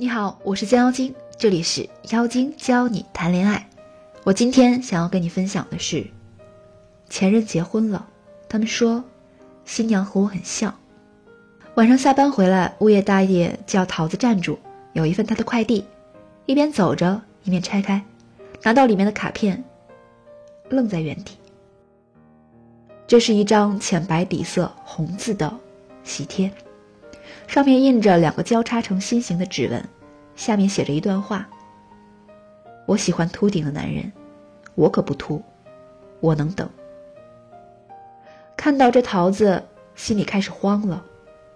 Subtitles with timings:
[0.00, 3.68] 你好，我是江妖精，这里是妖精教你谈恋爱。
[4.22, 6.06] 我今天想要跟你分享的是，
[7.10, 8.06] 前任结婚了，
[8.48, 9.02] 他们说
[9.64, 10.72] 新娘和我很像。
[11.74, 14.56] 晚上下班回来，物业大爷叫桃子站住，
[14.92, 15.84] 有一份他的快递，
[16.46, 18.00] 一边走着一边拆开，
[18.62, 19.64] 拿到里面的卡片，
[20.68, 21.34] 愣在原地。
[23.08, 25.52] 这是一张浅白底色红字的
[26.04, 26.48] 喜帖。
[27.48, 29.82] 上面印着两个交叉成心形的指纹，
[30.36, 31.48] 下面写着一段话
[32.86, 34.12] ：“我喜欢秃顶的男人，
[34.74, 35.42] 我可不秃，
[36.20, 36.68] 我能等。”
[38.54, 39.64] 看到这桃子，
[39.94, 41.02] 心里开始慌了，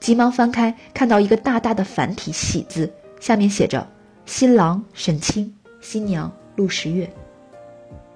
[0.00, 3.86] 急忙翻开，看到一个大大的繁体喜字，下面写着
[4.26, 7.08] “新郎沈清，新娘陆十月”。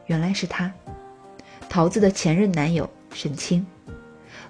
[0.06, 0.72] 原来是他，
[1.68, 3.64] 桃子的前任男友沈清。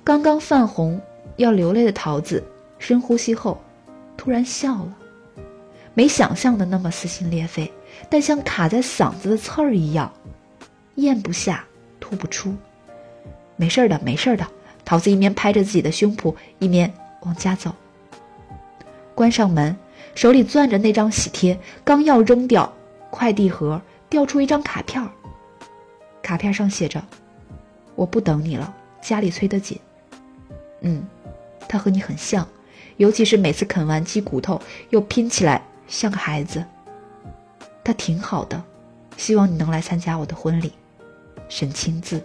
[0.02, 0.98] 刚刚泛红
[1.36, 2.42] 要流泪的桃子。
[2.80, 3.62] 深呼吸后，
[4.16, 4.96] 突然笑了，
[5.94, 7.70] 没想象的那么撕心裂肺，
[8.08, 10.10] 但像卡在嗓子的刺儿一样，
[10.94, 11.64] 咽不下，
[12.00, 12.56] 吐不出。
[13.56, 14.46] 没事的，没事的。
[14.82, 17.72] 桃子一面拍着自己的胸脯，一面往家走。
[19.14, 19.76] 关上门，
[20.14, 22.72] 手里攥着那张喜帖，刚要扔掉，
[23.10, 25.06] 快递盒掉出一张卡片。
[26.22, 27.04] 卡片上写着
[27.94, 29.78] ：“我不等你了，家里催得紧。”
[30.80, 31.06] 嗯，
[31.68, 32.48] 他和你很像。
[33.00, 36.62] 尤其是每次啃完鸡骨头，又拼起来像个孩子。
[37.82, 38.62] 他挺好的，
[39.16, 40.74] 希望你能来参加我的婚礼。
[41.48, 42.22] 沈清字。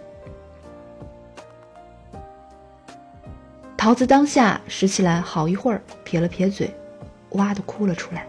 [3.74, 6.70] 桃子当下拾起来，好一会儿，撇了撇嘴，
[7.30, 8.26] 哇的哭了出来。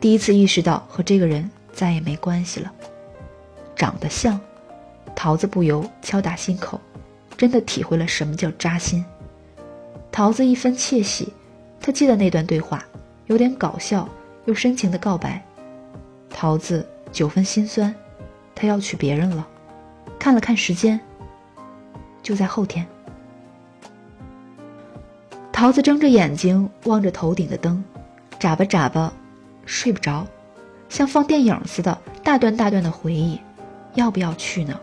[0.00, 2.72] 第一次意识到和这个人再也没关系了。
[3.76, 4.40] 长得像，
[5.14, 6.80] 桃子不由敲打心口，
[7.36, 9.04] 真的体会了什么叫扎心。
[10.10, 11.32] 桃子一分窃喜。
[11.80, 12.84] 他记得那段对话，
[13.26, 14.08] 有点搞笑
[14.44, 15.42] 又深情的告白。
[16.28, 17.94] 桃子九分心酸，
[18.54, 19.46] 他要娶别人了。
[20.18, 21.00] 看了看时间，
[22.22, 22.86] 就在后天。
[25.50, 27.82] 桃子睁着眼睛望着头顶的灯，
[28.38, 29.12] 眨巴眨巴，
[29.64, 30.26] 睡不着，
[30.88, 33.40] 像放电影似的，大段大段的回忆，
[33.94, 34.78] 要不要去呢？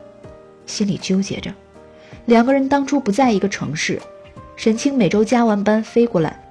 [0.65, 1.53] 心里纠结着。
[2.25, 4.01] 两个人当初不在一个城市，
[4.55, 6.43] 沈清每周加完班飞过来。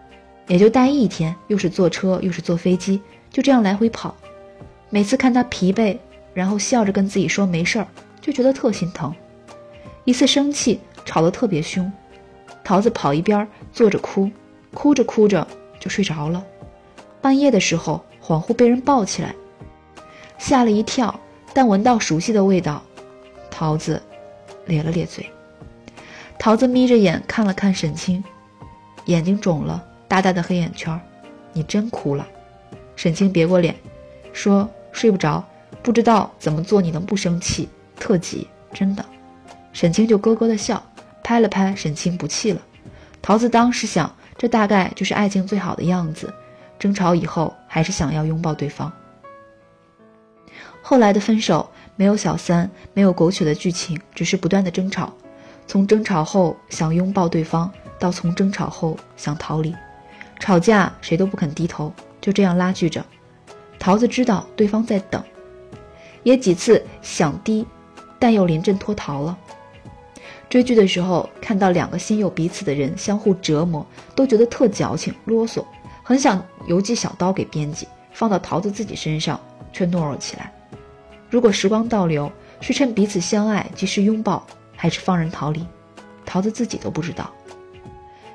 [0.46, 4.14] 也就待一天，又是坐车又是坐飞机，就这样来回跑。
[4.90, 5.98] 每次看他疲惫，
[6.32, 7.86] 然后笑着跟自己说没事儿，
[8.20, 9.12] 就觉得特心疼。
[10.04, 11.90] 一次生气，吵得特别凶，
[12.62, 14.30] 桃子跑一边坐着哭，
[14.72, 15.46] 哭着哭着
[15.80, 16.44] 就睡着了。
[17.20, 19.34] 半夜的时候，恍惚被人抱起来，
[20.38, 21.18] 吓了一跳，
[21.52, 22.80] 但闻到熟悉的味道，
[23.50, 24.00] 桃子
[24.66, 25.28] 咧了咧嘴。
[26.38, 28.22] 桃子眯着眼看了看沈清，
[29.06, 29.84] 眼睛肿了。
[30.08, 30.98] 大大的黑眼圈，
[31.52, 32.26] 你真哭了。
[32.94, 33.74] 沈清别过脸，
[34.32, 35.44] 说睡不着，
[35.82, 37.68] 不知道怎么做，你能不生气？
[37.98, 39.04] 特急，真的。
[39.72, 40.82] 沈清就咯咯的笑，
[41.22, 42.60] 拍了拍沈清不气了。
[43.20, 46.32] 桃子当时想，这大概就是爱情最好的样子。
[46.78, 48.92] 争吵以后，还是想要拥抱对方。
[50.82, 55.12] 后来的分手没有小三，没有狗血的剧情，只是不断的争吵。
[55.66, 59.74] 从争吵后想拥抱对方，到从争吵后想逃离。
[60.38, 63.04] 吵架谁都不肯低头，就这样拉锯着。
[63.78, 65.22] 桃子知道对方在等，
[66.22, 67.66] 也几次想低，
[68.18, 69.36] 但又临阵脱逃了。
[70.48, 75.64] 追剧的时候看到两个心有彼此的人相互折磨，都觉得特矫情啰嗦，
[76.02, 79.40] 很想邮寄小刀给编辑，放到桃子自己身上，
[79.72, 80.52] 却懦弱起来。
[81.28, 82.30] 如果时光倒流，
[82.60, 84.46] 是趁彼此相爱及时拥抱，
[84.76, 85.66] 还是放任逃离？
[86.24, 87.30] 桃子自己都不知道。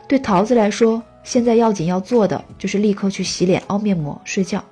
[0.08, 1.02] 对桃子来说。
[1.24, 4.64] 现在要紧要做的就是立刻去洗脸、凹面膜、睡觉。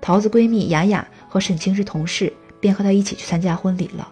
[0.00, 4.08] 桃子闺蜜雅雅和沈清是同事，便和她一起去参加婚礼了。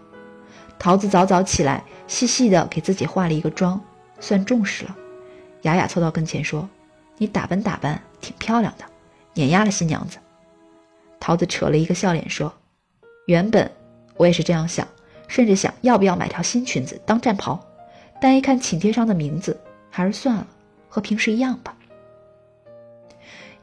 [0.79, 3.81] 桃子早早起来，细细的给自己化了一个妆，
[4.21, 4.97] 算重视了。
[5.63, 6.69] 雅雅凑到跟前说
[7.19, 8.85] ：“你打扮打扮，挺漂亮的，
[9.35, 10.19] 碾压了新娘子。”
[11.19, 12.53] 桃子扯了一个笑脸说
[13.27, 13.71] ：“原本
[14.17, 14.87] 我也是这样想，
[15.27, 17.59] 甚至想要不要买条新裙子当战袍，
[18.21, 19.59] 但一看请帖上的名字，
[19.91, 20.47] 还是算了。”
[20.97, 21.77] 和平时一样吧。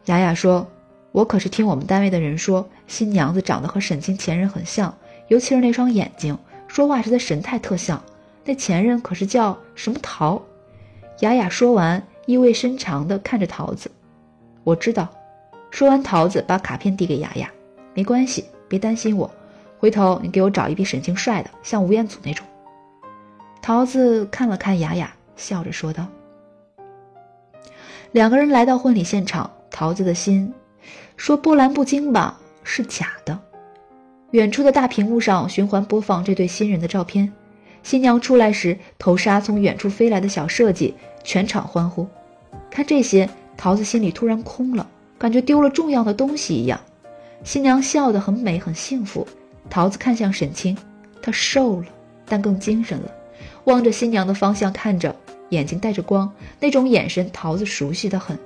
[0.06, 0.70] 雅雅说
[1.12, 4.96] ：“我可是听我们单位的人说，新娘子长得和沈清前任很像，
[5.30, 6.38] 尤其是那双眼睛，
[6.68, 8.00] 说话时的神态特像。
[8.46, 10.40] 那前任可是叫什么桃？”
[11.22, 13.90] 雅雅说完，意味深长地看着桃子。
[14.64, 15.10] 我知道。
[15.72, 17.50] 说完，桃子把卡片递给雅雅
[17.96, 19.28] ：“没关系，别担心我。
[19.80, 22.46] 回头你给我找一比沈清帅的，像吴彦祖那种。”
[23.60, 26.06] 桃子看了看雅雅，笑着说道。
[28.14, 30.54] 两个人来到婚礼现场，桃子的心
[31.18, 33.40] 说波澜不惊吧，是假的。
[34.30, 37.34] 远处的大屏幕上循环播放这对新人的照片。
[37.82, 40.94] 新娘出来时，头纱从远处飞来的小设计，
[41.24, 42.08] 全场欢呼。
[42.70, 43.28] 看这些，
[43.58, 44.88] 桃子心里突然空了，
[45.18, 46.80] 感觉丢了重要的东西一样。
[47.44, 49.28] 新娘笑得很美，很幸福。
[49.72, 50.78] 桃子看向沈清，
[51.20, 51.88] 她瘦了，
[52.28, 53.12] 但更精神了，
[53.64, 55.16] 望着新娘的方向看着，
[55.54, 58.38] 眼睛带着光，那种眼神桃子熟悉的很。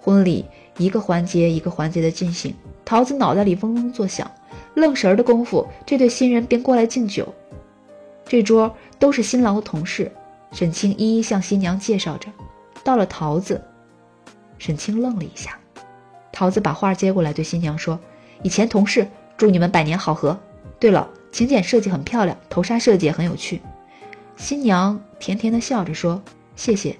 [0.00, 0.44] 婚礼
[0.78, 2.54] 一个环节一个环节的进行，
[2.84, 4.30] 桃子脑袋里嗡嗡作响，
[4.74, 7.32] 愣神儿的功夫，这对新人便过来敬酒。
[8.26, 10.10] 这桌都是新郎的同事，
[10.52, 12.28] 沈清一一向新娘介绍着。
[12.84, 13.62] 到了桃子，
[14.58, 15.56] 沈清愣了一下，
[16.32, 17.98] 桃子把话接过来对新娘说
[18.42, 19.06] ：“以前同事，
[19.36, 20.36] 祝你们百年好合。
[20.80, 23.60] 对了，请柬设计很漂亮，头纱设计也很有趣。”
[24.36, 26.20] 新娘甜甜的笑着说
[26.62, 26.96] ：“谢谢。”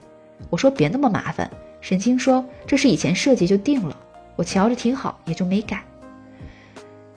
[0.51, 1.49] 我说：“别那么麻烦。”
[1.81, 3.97] 沈清说：“这是以前设计就定了，
[4.35, 5.85] 我瞧着挺好，也就没改。”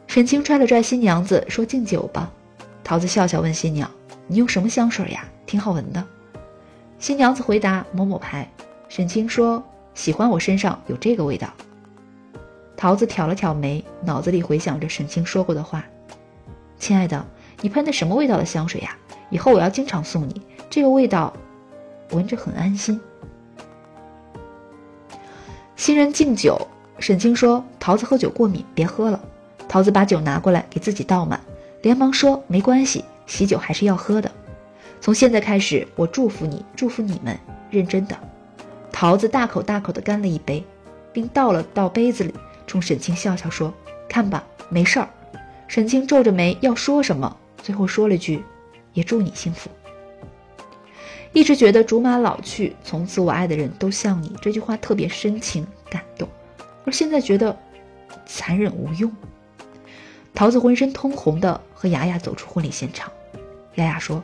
[0.05, 2.31] 沈清拽了拽新娘子说：“敬酒吧。”
[2.85, 3.89] 桃子笑笑问新娘
[4.27, 5.25] ：“你用什么香水呀？
[5.47, 6.05] 挺好闻的。”
[6.99, 8.47] 新娘子回答：“某某牌。”
[8.89, 9.63] 沈清说
[9.95, 11.51] ：“喜欢我身上有这个味道。”
[12.77, 15.83] 桃子挑了挑眉，脑子里回想着沈清说过的话
[16.77, 17.25] ：“亲爱的，
[17.61, 18.95] 你喷的什么味道的香水呀？
[19.31, 20.39] 以后我要经常送你
[20.69, 21.33] 这个味道，
[22.11, 22.99] 闻着很安心。”
[25.75, 26.67] 新人敬酒，
[26.99, 29.19] 沈清说：“桃子喝酒过敏，别喝了。”
[29.67, 31.39] 桃子把酒拿过来给自己倒满，
[31.81, 34.31] 连忙说：“没关系，喜酒还是要喝的。”
[35.01, 37.37] 从现在开始，我祝福你，祝福你们，
[37.69, 38.17] 认真的。
[38.91, 40.63] 桃子大口大口的干了一杯，
[41.11, 42.33] 并倒了倒杯子里，
[42.65, 43.73] 冲沈清笑笑说
[44.07, 45.09] ：“看吧，没事儿。”
[45.67, 48.43] 沈清皱着眉要说什么，最后说了句
[48.93, 49.69] ：“也祝你幸福。”
[51.35, 56.29] 一直觉得竹马老去，从此我爱的人都像你这句话特别深情感动，
[56.85, 57.55] 而现在觉得
[58.25, 59.11] 残忍无用。
[60.33, 63.11] 桃子浑身通红的和雅雅走出婚礼现场，
[63.75, 64.23] 雅雅说。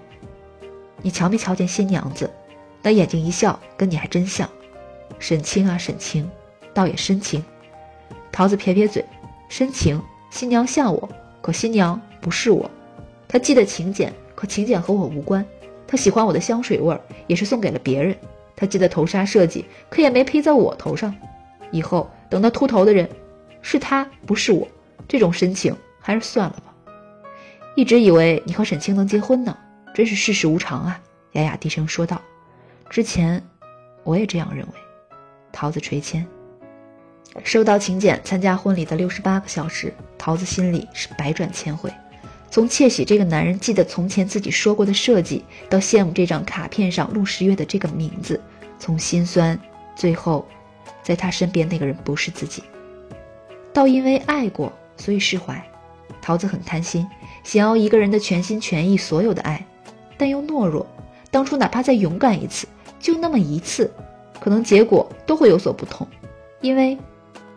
[1.02, 2.32] 你瞧没瞧见新娘子，
[2.82, 4.50] 那眼睛一笑，跟你还真像。
[5.20, 6.30] 沈清啊，沈清，
[6.74, 7.44] 倒也深情。
[8.32, 9.04] 桃子撇撇嘴，
[9.50, 10.02] 深情。
[10.30, 11.10] 新娘像我，
[11.42, 12.72] 可新娘不是我。
[13.28, 15.46] 她记得请柬，可请柬和我无关。
[15.92, 18.16] 他喜欢我的香水味儿，也是送给了别人。
[18.56, 21.14] 他记得头纱设计，可也没披在我头上。
[21.70, 23.10] 以后等到秃头的人，
[23.62, 24.66] 是他不是我。
[25.06, 26.74] 这种深情还是算了吧。
[27.76, 29.58] 一直以为你和沈清能结婚呢。
[29.94, 31.02] 真是世事无常啊！
[31.34, 32.22] 雅雅低声说道。
[32.90, 33.44] 之前
[34.06, 34.74] 我也这样认为。
[35.52, 36.26] 桃子垂肩，
[37.44, 41.92] 收到请柬参加婚礼的六十八个小时，桃子心里是百转千回。
[42.52, 48.40] 从窃喜这个男人记得从前自己说过的设计，到羡慕这张卡片上陆十月的这个名字，
[48.78, 49.58] 从心酸，
[49.96, 50.46] 最后，
[51.02, 52.62] 在他身边那个人不是自己，
[53.72, 55.66] 到因为爱过所以释怀。
[56.22, 57.08] 桃子很贪心，
[57.42, 59.66] 想要一个人的全心全意，所有的爱。
[60.18, 60.86] 但又懦弱，
[61.32, 62.68] 当初哪怕再勇敢一次，
[63.00, 63.90] 就那么一次，
[64.42, 66.06] 可能结果都会有所不同，
[66.60, 66.98] 因为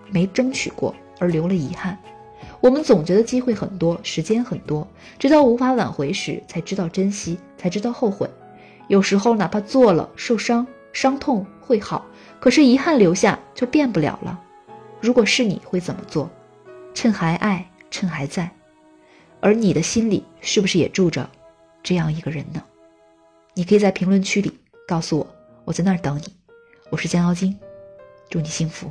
[0.09, 1.99] 没争取过而留了遗憾。
[2.65, 4.89] 我们总觉得机会很多，时间很多，
[5.19, 8.27] 直到无法挽回时，才知道珍惜，才知道后悔。
[8.89, 12.07] 有时候哪怕做了，受伤，伤痛会好，
[12.41, 14.41] 可是遗憾留下就变不了了。
[14.99, 16.31] 如果是你会怎么做？
[16.95, 18.51] 趁还爱，趁还在，
[19.41, 21.29] 而你的心里是不是也住着？
[21.83, 22.63] 这样一个人呢，
[23.53, 24.51] 你可以在评论区里
[24.89, 25.27] 告诉我，
[25.67, 26.33] 我在那儿等你。
[26.89, 27.55] 我是江妖精，
[28.31, 28.91] 祝你幸福。